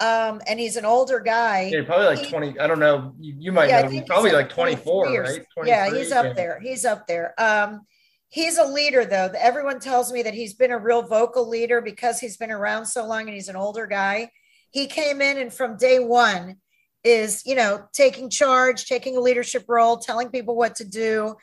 [0.00, 1.70] um, and he's an older guy.
[1.72, 2.58] Yeah, probably like he, 20.
[2.58, 3.14] I don't know.
[3.18, 4.02] You, you might yeah, know.
[4.06, 5.46] Probably like 24, right?
[5.64, 6.32] Yeah, he's up yeah.
[6.32, 6.60] there.
[6.60, 7.34] He's up there.
[7.38, 7.82] Um,
[8.30, 9.30] he's a leader, though.
[9.38, 13.06] Everyone tells me that he's been a real vocal leader because he's been around so
[13.06, 14.30] long and he's an older guy.
[14.70, 16.56] He came in and from day one
[17.04, 21.34] is, you know, taking charge, taking a leadership role, telling people what to do.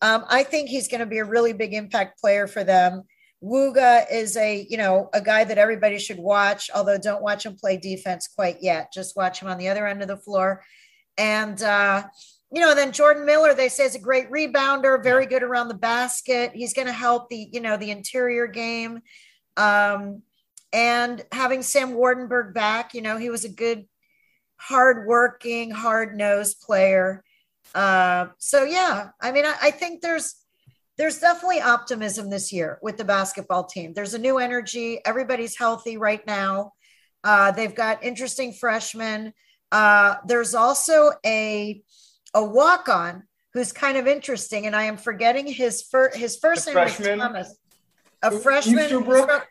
[0.00, 3.02] Um, I think he's going to be a really big impact player for them.
[3.42, 7.56] Wooga is a, you know, a guy that everybody should watch, although don't watch him
[7.56, 8.92] play defense quite yet.
[8.92, 10.62] Just watch him on the other end of the floor.
[11.18, 12.04] And, uh,
[12.52, 15.74] you know, then Jordan Miller, they say is a great rebounder, very good around the
[15.74, 16.52] basket.
[16.54, 19.00] He's going to help the, you know, the interior game.
[19.56, 20.22] Um,
[20.72, 23.86] and having Sam Waardenburg back, you know, he was a good,
[24.56, 27.22] hardworking, hard nosed player.
[27.74, 30.34] Uh, so yeah, I mean, I, I think there's
[30.98, 33.92] there's definitely optimism this year with the basketball team.
[33.92, 35.00] There's a new energy.
[35.04, 36.72] Everybody's healthy right now.
[37.22, 39.32] Uh, they've got interesting freshmen.
[39.70, 41.82] Uh, there's also a
[42.34, 46.66] a walk on who's kind of interesting, and I am forgetting his first his first
[46.66, 47.18] name freshman.
[47.18, 47.56] Thomas.
[48.22, 48.88] A freshman.
[48.88, 49.42] From,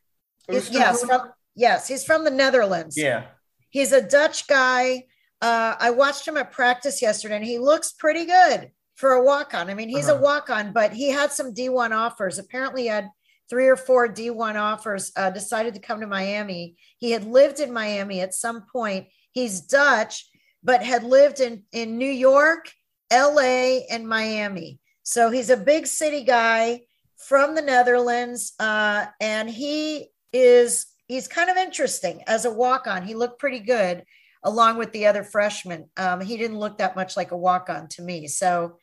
[0.47, 2.97] yes, from, yes, he's from the Netherlands.
[2.97, 3.25] Yeah,
[3.69, 5.05] he's a Dutch guy.
[5.41, 9.53] Uh, I watched him at practice yesterday, and he looks pretty good for a walk
[9.53, 9.69] on.
[9.69, 10.19] I mean, he's uh-huh.
[10.19, 12.39] a walk on, but he had some D1 offers.
[12.39, 13.09] Apparently, he had
[13.49, 16.75] three or four D1 offers, uh, decided to come to Miami.
[16.97, 19.07] He had lived in Miami at some point.
[19.31, 20.27] He's Dutch,
[20.63, 22.71] but had lived in, in New York,
[23.13, 24.79] LA, and Miami.
[25.03, 26.81] So he's a big city guy
[27.17, 28.53] from the Netherlands.
[28.59, 33.03] Uh, and he is, he's kind of interesting as a walk on.
[33.05, 34.03] He looked pretty good
[34.43, 35.89] along with the other freshmen.
[35.97, 38.27] Um, he didn't look that much like a walk on to me.
[38.27, 38.77] So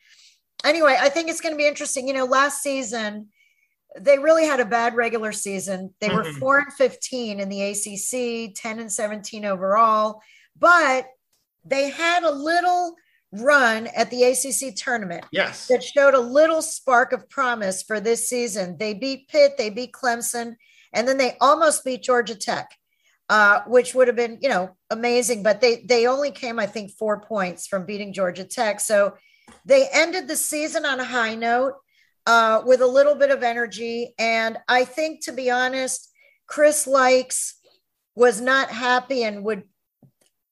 [0.63, 2.07] anyway, I think it's going to be interesting.
[2.07, 3.29] You know, last season,
[3.99, 5.93] they really had a bad regular season.
[5.99, 6.39] They were mm-hmm.
[6.39, 10.21] four and 15 in the ACC, 10 and 17 overall,
[10.57, 11.07] but
[11.65, 12.95] they had a little
[13.31, 15.25] run at the ACC tournament.
[15.31, 15.67] Yes.
[15.67, 18.77] That showed a little spark of promise for this season.
[18.77, 20.55] They beat Pitt, they beat Clemson,
[20.93, 22.69] and then they almost beat Georgia Tech,
[23.29, 25.43] uh, which would have been you know amazing.
[25.43, 29.15] But they they only came I think four points from beating Georgia Tech, so
[29.65, 31.73] they ended the season on a high note
[32.25, 34.13] uh, with a little bit of energy.
[34.17, 36.09] And I think, to be honest,
[36.47, 37.53] Chris Lykes
[38.15, 39.63] was not happy and would.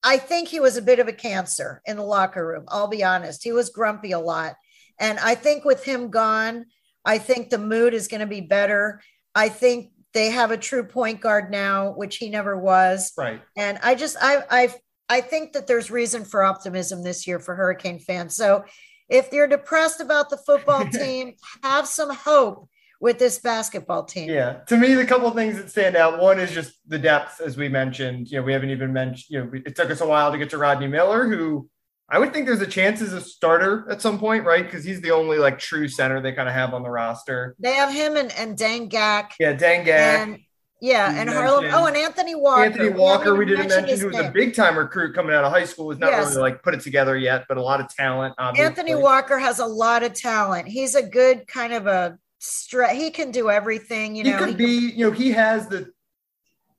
[0.02, 2.64] I think he was a bit of a cancer in the locker room.
[2.68, 3.44] I'll be honest.
[3.44, 4.56] He was grumpy a lot.
[4.98, 6.66] And I think with him gone,
[7.04, 9.00] I think the mood is going to be better.
[9.34, 13.12] I think they have a true point guard now, which he never was.
[13.16, 13.40] Right.
[13.56, 14.74] And I just I I
[15.12, 18.34] I think that there's reason for optimism this year for Hurricane fans.
[18.34, 18.64] So
[19.10, 22.66] if you're depressed about the football team, have some hope
[22.98, 24.30] with this basketball team.
[24.30, 24.60] Yeah.
[24.68, 27.58] To me, the couple of things that stand out one is just the depth, as
[27.58, 28.30] we mentioned.
[28.30, 30.48] You know, we haven't even mentioned, you know, it took us a while to get
[30.50, 31.68] to Rodney Miller, who
[32.08, 34.64] I would think there's a chance as a starter at some point, right?
[34.64, 37.54] Because he's the only like true center they kind of have on the roster.
[37.58, 39.32] They have him and, and Deng Gak.
[39.38, 39.90] Yeah, Deng Gak.
[39.90, 40.38] And
[40.82, 41.72] yeah, and Harlond.
[41.72, 42.64] Oh, and Anthony Walker.
[42.64, 44.26] Anthony Walker, we, we didn't mention, who was name.
[44.26, 46.30] a big time recruit coming out of high school, was not yes.
[46.30, 48.34] really like put it together yet, but a lot of talent.
[48.36, 48.66] Obviously.
[48.66, 50.66] Anthony Walker has a lot of talent.
[50.66, 52.96] He's a good kind of a stretch.
[52.96, 54.16] He can do everything.
[54.16, 54.88] You know, he could he be.
[54.88, 55.92] Can- you know, he has the.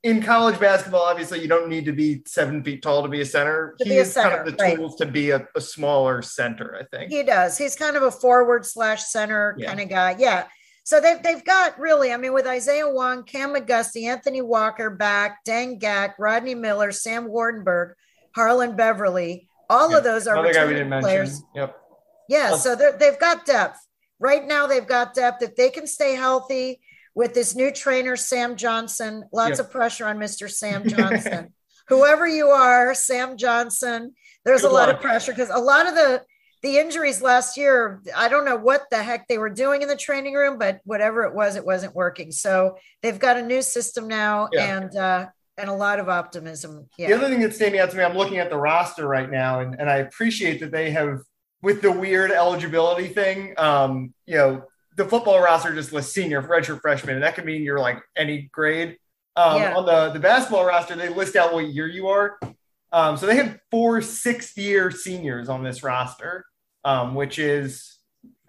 [0.03, 3.25] In college basketball, obviously, you don't need to be seven feet tall to be a
[3.25, 3.73] center.
[3.79, 4.75] To he has kind of the right.
[4.75, 6.75] tools to be a, a, smaller center.
[6.77, 7.57] I think he does.
[7.57, 9.67] He's kind of a forward slash center yeah.
[9.67, 10.17] kind of guy.
[10.19, 10.47] Yeah.
[10.83, 15.45] So they've, they've got really, I mean, with Isaiah Wong, Cam McGusty, Anthony Walker back,
[15.45, 17.93] Deng Gak, Rodney Miller, Sam Waardenburg,
[18.35, 19.99] Harlond Beverly, all yep.
[19.99, 21.29] of those are Another guy we didn't players.
[21.29, 21.47] Mention.
[21.55, 21.79] Yep.
[22.29, 23.79] Yeah, so they've got depth.
[24.19, 25.41] Right now, they've got depth.
[25.41, 26.79] If they can stay healthy
[27.15, 29.67] with this new trainer, Sam Johnson, lots yep.
[29.67, 30.49] of pressure on Mr.
[30.49, 31.53] Sam Johnson.
[31.89, 34.13] Whoever you are, Sam Johnson,
[34.45, 34.87] there's Good a luck.
[34.87, 36.23] lot of pressure because a lot of the
[36.63, 39.97] the injuries last year, I don't know what the heck they were doing in the
[39.97, 42.31] training room, but whatever it was, it wasn't working.
[42.31, 44.77] So they've got a new system now yeah.
[44.77, 46.89] and uh, and a lot of optimism.
[46.97, 47.09] Yeah.
[47.09, 49.59] The other thing that's standing out to me, I'm looking at the roster right now,
[49.59, 51.19] and, and I appreciate that they have
[51.61, 54.63] with the weird eligibility thing, um, you know,
[54.95, 58.49] the football roster just lists senior, redshirt freshman, and that could mean you're like any
[58.51, 58.97] grade.
[59.35, 59.75] Um, yeah.
[59.75, 62.39] On the, the basketball roster, they list out what year you are.
[62.91, 66.45] Um, so they have four sixth year seniors on this roster
[66.83, 67.97] um, which is,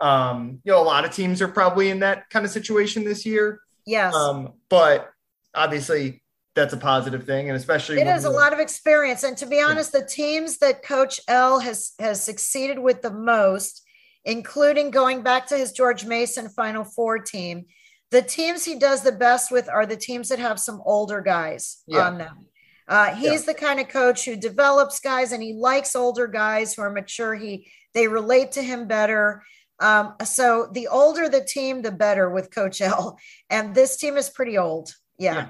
[0.00, 3.24] um, you know, a lot of teams are probably in that kind of situation this
[3.24, 3.60] year.
[3.86, 4.14] Yes.
[4.14, 5.10] Um, but
[5.54, 6.22] obviously,
[6.54, 9.24] that's a positive thing, and especially it is a lot of experience.
[9.24, 13.82] And to be honest, the teams that Coach L has has succeeded with the most,
[14.24, 17.64] including going back to his George Mason Final Four team,
[18.12, 21.82] the teams he does the best with are the teams that have some older guys
[21.88, 22.06] yeah.
[22.06, 22.46] on them.
[22.86, 23.52] Uh, he's yeah.
[23.52, 27.34] the kind of coach who develops guys, and he likes older guys who are mature.
[27.34, 29.42] He they relate to him better.
[29.80, 33.18] Um, so the older the team, the better with Coach L.
[33.50, 34.94] And this team is pretty old.
[35.18, 35.34] Yeah.
[35.34, 35.48] yeah.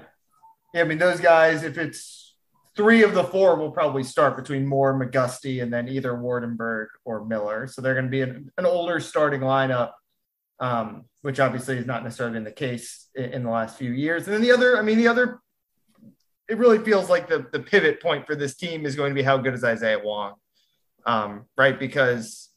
[0.73, 0.81] yeah.
[0.81, 2.35] I mean, those guys, if it's
[2.75, 7.25] three of the four, will probably start between Moore, McGusty, and then either Waardenburg or
[7.25, 7.67] Miller.
[7.67, 9.91] So they're going to be an, an older starting lineup,
[10.59, 14.25] um, which obviously is not necessarily been the case in, in the last few years.
[14.25, 15.39] And then the other, I mean, the other,
[16.47, 19.23] it really feels like the, the pivot point for this team is going to be
[19.23, 20.35] how good is Isaiah Wong
[21.05, 21.77] um, right?
[21.77, 22.49] Because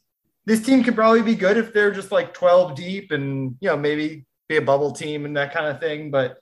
[0.46, 3.76] this team could probably be good if they're just like 12 deep and, you know,
[3.76, 6.10] maybe be a bubble team and that kind of thing.
[6.10, 6.38] But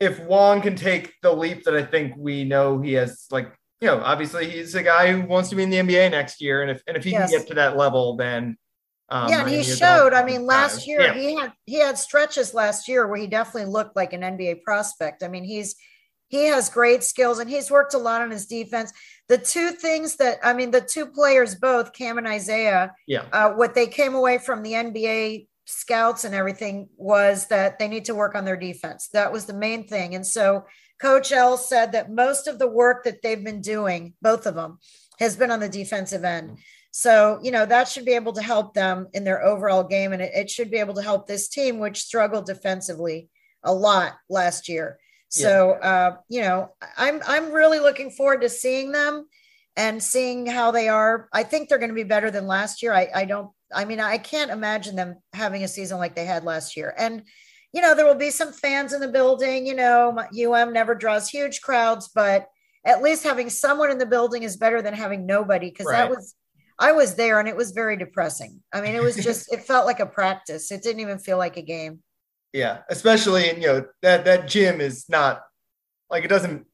[0.00, 3.86] if Wong can take the leap that I think we know he has, like, you
[3.86, 6.62] know, obviously he's a guy who wants to be in the NBA next year.
[6.62, 7.30] And if, and if he yes.
[7.30, 8.56] can get to that level, then
[9.10, 10.12] um, yeah, and he showed.
[10.12, 11.14] I mean, last year yeah.
[11.14, 15.22] he had he had stretches last year where he definitely looked like an NBA prospect.
[15.22, 15.76] I mean, he's
[16.28, 18.92] he has great skills and he's worked a lot on his defense.
[19.28, 23.50] The two things that I mean, the two players, both Cam and Isaiah, yeah, uh,
[23.50, 28.14] what they came away from the NBA scouts and everything was that they need to
[28.14, 29.08] work on their defense.
[29.12, 30.14] That was the main thing.
[30.14, 30.64] And so
[31.00, 34.78] Coach L said that most of the work that they've been doing, both of them,
[35.18, 36.58] has been on the defensive end.
[36.90, 40.12] So, you know, that should be able to help them in their overall game.
[40.12, 43.28] And it, it should be able to help this team, which struggled defensively
[43.62, 44.98] a lot last year.
[45.28, 49.26] So uh, you know, I'm I'm really looking forward to seeing them
[49.76, 51.28] and seeing how they are.
[51.32, 52.92] I think they're going to be better than last year.
[52.92, 53.50] I, I don't.
[53.72, 56.94] I mean, I can't imagine them having a season like they had last year.
[56.98, 57.22] And
[57.72, 59.66] you know, there will be some fans in the building.
[59.66, 62.46] You know, UM never draws huge crowds, but
[62.84, 66.08] at least having someone in the building is better than having nobody because right.
[66.08, 66.34] that was
[66.78, 68.62] I was there and it was very depressing.
[68.72, 70.70] I mean, it was just it felt like a practice.
[70.70, 72.00] It didn't even feel like a game.
[72.52, 75.42] Yeah, especially in you know that that gym is not
[76.10, 76.66] like it doesn't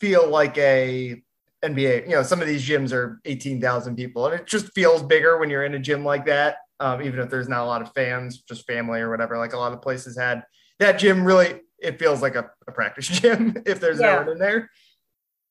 [0.00, 1.22] feel like a
[1.64, 2.02] NBA.
[2.08, 5.38] You know, some of these gyms are eighteen thousand people, and it just feels bigger
[5.38, 6.56] when you're in a gym like that.
[6.80, 9.38] Um, even if there's not a lot of fans, just family or whatever.
[9.38, 10.42] Like a lot of places had
[10.80, 11.60] that gym really.
[11.78, 14.14] it feels like a, a practice gym if there's Yeah.
[14.14, 14.70] no one in there.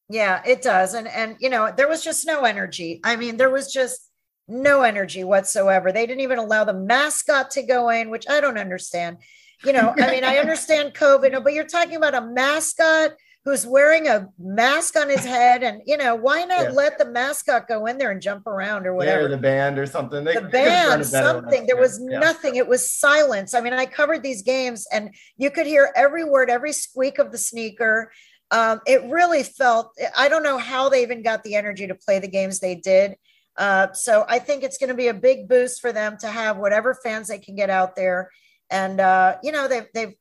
[0.10, 0.94] Yeah, it does.
[0.94, 3.00] And and you know, there was just no energy.
[3.04, 4.10] I mean, there was just
[4.48, 5.92] no energy whatsoever.
[5.92, 9.18] They didn't even allow the mascot to go in, which I don't understand.
[9.64, 13.12] You know, I mean, I understand COVID, but you're talking about a mascot
[13.44, 16.70] who's wearing a mask on his head and you know, why not Yeah.
[16.72, 19.26] let the mascot go in there and jump around or Yeah, whatever?
[19.26, 20.24] or the band or something.
[20.24, 21.66] They- the they could've done band, it better last something.
[21.66, 22.20] There was Yeah.
[22.20, 22.56] nothing.
[22.56, 23.56] It was silence.
[23.56, 27.32] I mean, I covered these games and you could hear every word, every squeak of
[27.32, 28.12] the sneaker.
[28.52, 32.20] Um, it really felt, I don't know how they even got the energy to play
[32.20, 33.16] the games they did.
[33.58, 36.58] Uh, so I think it's going to be a big boost for them to have
[36.58, 38.30] whatever fans they can get out there.
[38.72, 40.14] And, uh, you know, they've, they've,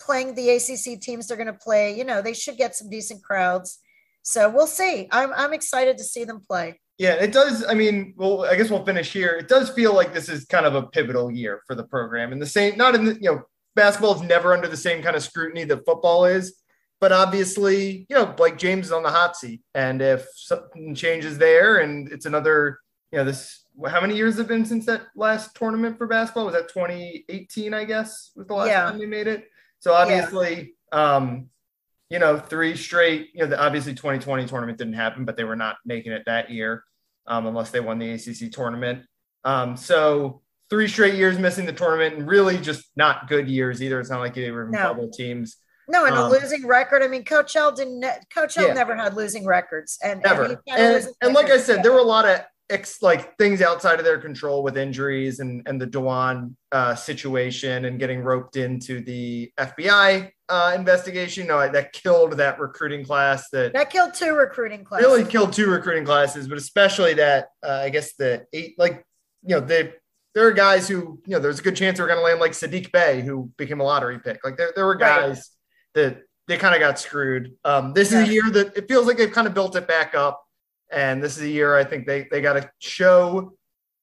[0.00, 3.22] playing the ACC teams they're going to play, you know, they should get some decent
[3.22, 3.78] crowds.
[4.22, 5.08] So we'll see.
[5.12, 6.80] I'm, I'm excited to see them play.
[6.98, 7.64] Yeah, it does.
[7.66, 9.30] I mean, well, I guess we'll finish here.
[9.30, 12.42] It does feel like this is kind of a pivotal year for the program, and
[12.42, 12.76] the same.
[12.76, 13.42] Not in the you know,
[13.74, 16.60] basketball is never under the same kind of scrutiny that football is,
[17.00, 21.38] but obviously, you know, Blake James is on the hot seat, and if something changes
[21.38, 22.78] there, and it's another,
[23.12, 23.64] you know, this.
[23.88, 26.44] How many years have been since that last tournament for basketball?
[26.46, 27.72] Was that 2018?
[27.72, 28.84] I guess was the last Yeah.
[28.84, 29.48] time they made it.
[29.78, 31.48] So obviously, um,
[32.10, 35.56] you know, three straight, you know, the, obviously 2020 tournament didn't happen, but they were
[35.56, 36.84] not making it that year
[37.26, 39.04] um, unless they won the ACC tournament.
[39.44, 43.98] Um, so three straight years missing the tournament and really just not good years either.
[44.00, 44.82] It's not like they were in No.
[44.88, 45.56] bubble teams.
[45.88, 47.02] No, and Um, a losing record.
[47.02, 48.04] I mean, Coach L didn't.
[48.34, 48.74] Coach L Yeah.
[48.74, 50.42] never had losing records, and Ever.
[50.42, 51.64] And, And, he kinda loses and like I records.
[51.64, 52.40] said, there were a lot of
[52.70, 57.84] ex, like things outside of their control with injuries and, and the Dewan uh, situation
[57.84, 61.46] and getting roped into the FBI uh, investigation.
[61.48, 65.06] No, that killed that recruiting class that that killed two recruiting classes.
[65.06, 69.04] really killed two recruiting classes, but especially that uh, I guess the eight, like
[69.42, 69.92] you know, they
[70.34, 72.40] there are guys who you know there's a good chance they were going to land
[72.40, 74.44] like Saddiq Bey, who became a lottery pick.
[74.44, 75.28] Like there, there were Right.
[75.28, 75.50] guys
[75.94, 77.52] that they kind of got screwed.
[77.64, 78.22] Um, this Yeah.
[78.22, 80.42] is a year that it feels like they've kind of built it back up,
[80.92, 83.54] and this is a year I think they they got to show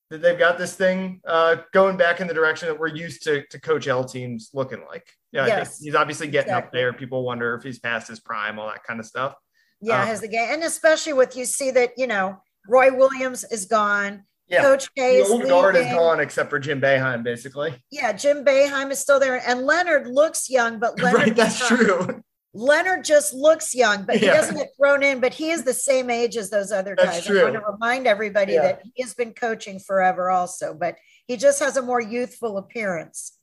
[0.09, 3.45] that they've got this thing uh, going back in the direction that we're used to
[3.47, 5.05] to Coach L teams looking like.
[5.33, 5.79] Yeah, Yes.
[5.79, 6.93] he's obviously getting up there.
[6.93, 9.35] People wonder if he's past his prime, all that kind of stuff.
[9.81, 13.43] yeah, um, has the game, and especially with you see that you know Roy Williams
[13.51, 14.23] is gone.
[14.47, 14.61] Yeah.
[14.61, 17.75] Coach K the is old guard is gone except for Jim Boeheim, basically.
[17.91, 22.23] Yeah, Jim Boeheim is still there, and Leonard looks young, but Leonard right, that's true.
[22.57, 24.33] Leonard just looks young, but he Yeah.
[24.33, 25.19] doesn't get thrown in.
[25.19, 27.25] But he is the same age as those other That's guys.
[27.25, 27.39] true.
[27.41, 28.61] I want to remind everybody Yeah.
[28.63, 30.73] that he has been coaching forever, also.
[30.73, 30.95] But
[31.27, 33.33] he just has a more youthful appearance.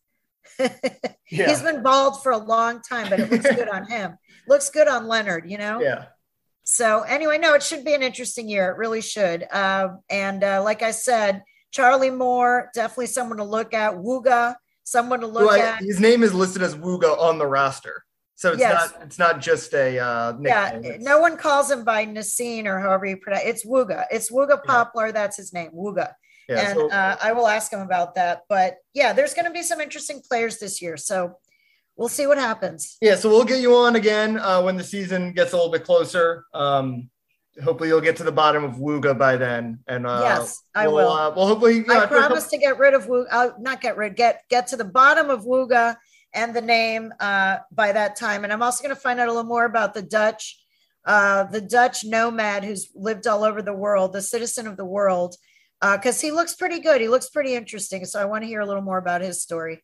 [1.31, 4.19] Yeah, He's been bald for a long time, but it looks good on him.
[4.47, 5.81] Looks good on Leonard, you know.
[5.81, 6.05] yeah,
[6.65, 8.71] So anyway, no, it should be an interesting year.
[8.71, 9.43] It really should.
[9.51, 13.95] Uh, and uh, like I said, Charlie Moore, definitely someone to look at.
[13.95, 14.55] Wooga,
[14.85, 15.81] someone to look Well, at.
[15.83, 18.05] his name is listed as Wooga on the roster,
[18.37, 18.73] so it's Yes.
[18.93, 20.77] not it's not just a uh, Yeah.
[20.77, 23.45] It's- no one calls him by Nassim or however you pronounce.
[23.45, 23.49] It.
[23.49, 24.07] It's Wooga.
[24.11, 25.13] It's Wooga Poplar.
[25.13, 26.13] That's his name, Wooga.
[26.49, 28.43] yeah, and so- uh, I will ask him about that.
[28.49, 31.39] But yeah, there's going to be some interesting players this year, so
[31.97, 32.97] we'll see what happens.
[33.01, 35.85] yeah, so we'll get you on again uh, when the season gets a little bit
[35.85, 36.45] closer.
[36.53, 37.09] Um,
[37.63, 40.97] hopefully, you'll get to the bottom of Wooga by then, and uh, Yes, I we'll,
[40.97, 41.09] will.
[41.13, 43.27] Uh, well, hopefully, yeah, I a couple- promise to get rid of Wooga.
[43.31, 44.17] Uh, not get rid.
[44.17, 45.97] Get get to the bottom of Wooga
[46.35, 48.45] and the name uh, by that time.
[48.45, 50.63] And I'm also going to find out a little more about the Dutch,
[51.05, 55.37] uh, the Dutch nomad who's lived all over the world, the citizen of the world,
[55.81, 57.01] because he looks pretty good.
[57.01, 58.05] He looks pretty interesting.
[58.05, 59.83] So I want to hear a little more about his story.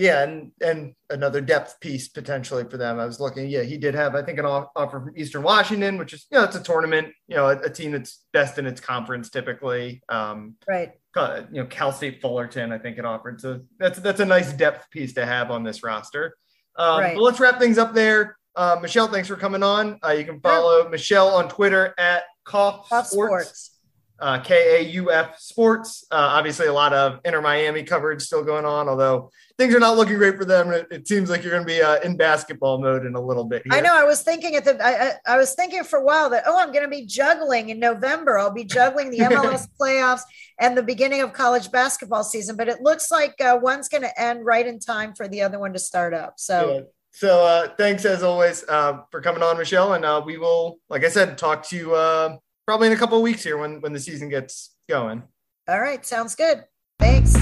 [0.00, 2.98] Yeah, and and another depth piece potentially for them.
[2.98, 3.50] I was looking.
[3.50, 6.44] Yeah, he did have I think an offer from Eastern Washington, which is you know
[6.44, 7.08] it's a tournament.
[7.28, 10.02] You know, a, a team that's best in its conference typically.
[10.08, 10.92] Um, Right.
[11.14, 13.42] uh, you know, Cal State Fullerton, I think it offered.
[13.42, 16.34] So that's that's a nice depth piece to have on this roster.
[16.76, 17.14] Um, Right.
[17.14, 18.38] But let's wrap things up there.
[18.56, 19.98] Uh, Michelle, thanks for coming on.
[20.02, 23.79] Uh, you can follow Michelle on Twitter at Kauf Sports, sports.
[24.20, 26.04] Uh, K A U F Sports.
[26.10, 29.96] Uh, obviously, a lot of Inter Miami coverage still going on, although things are not
[29.96, 30.70] looking great for them.
[30.70, 33.44] It, it seems like you're going to be uh, in basketball mode in a little
[33.44, 33.62] bit.
[33.64, 33.72] Here.
[33.72, 33.94] I know.
[33.94, 34.84] I was thinking at the.
[34.84, 37.70] I, I, I was thinking for a while that oh, I'm going to be juggling
[37.70, 38.38] in November.
[38.38, 40.22] I'll be juggling the MLS playoffs
[40.58, 42.56] and the beginning of college basketball season.
[42.56, 45.58] But it looks like uh, one's going to end right in time for the other
[45.58, 46.34] one to start up.
[46.38, 46.80] So Yeah.
[47.12, 51.04] So uh, thanks as always uh, for coming on, Michelle, and uh, we will, like
[51.04, 52.36] I said, talk to you uh,
[52.70, 55.24] probably in a couple of weeks here when when the season gets going.
[55.68, 56.62] all right, sounds good.
[57.00, 57.34] Thanks.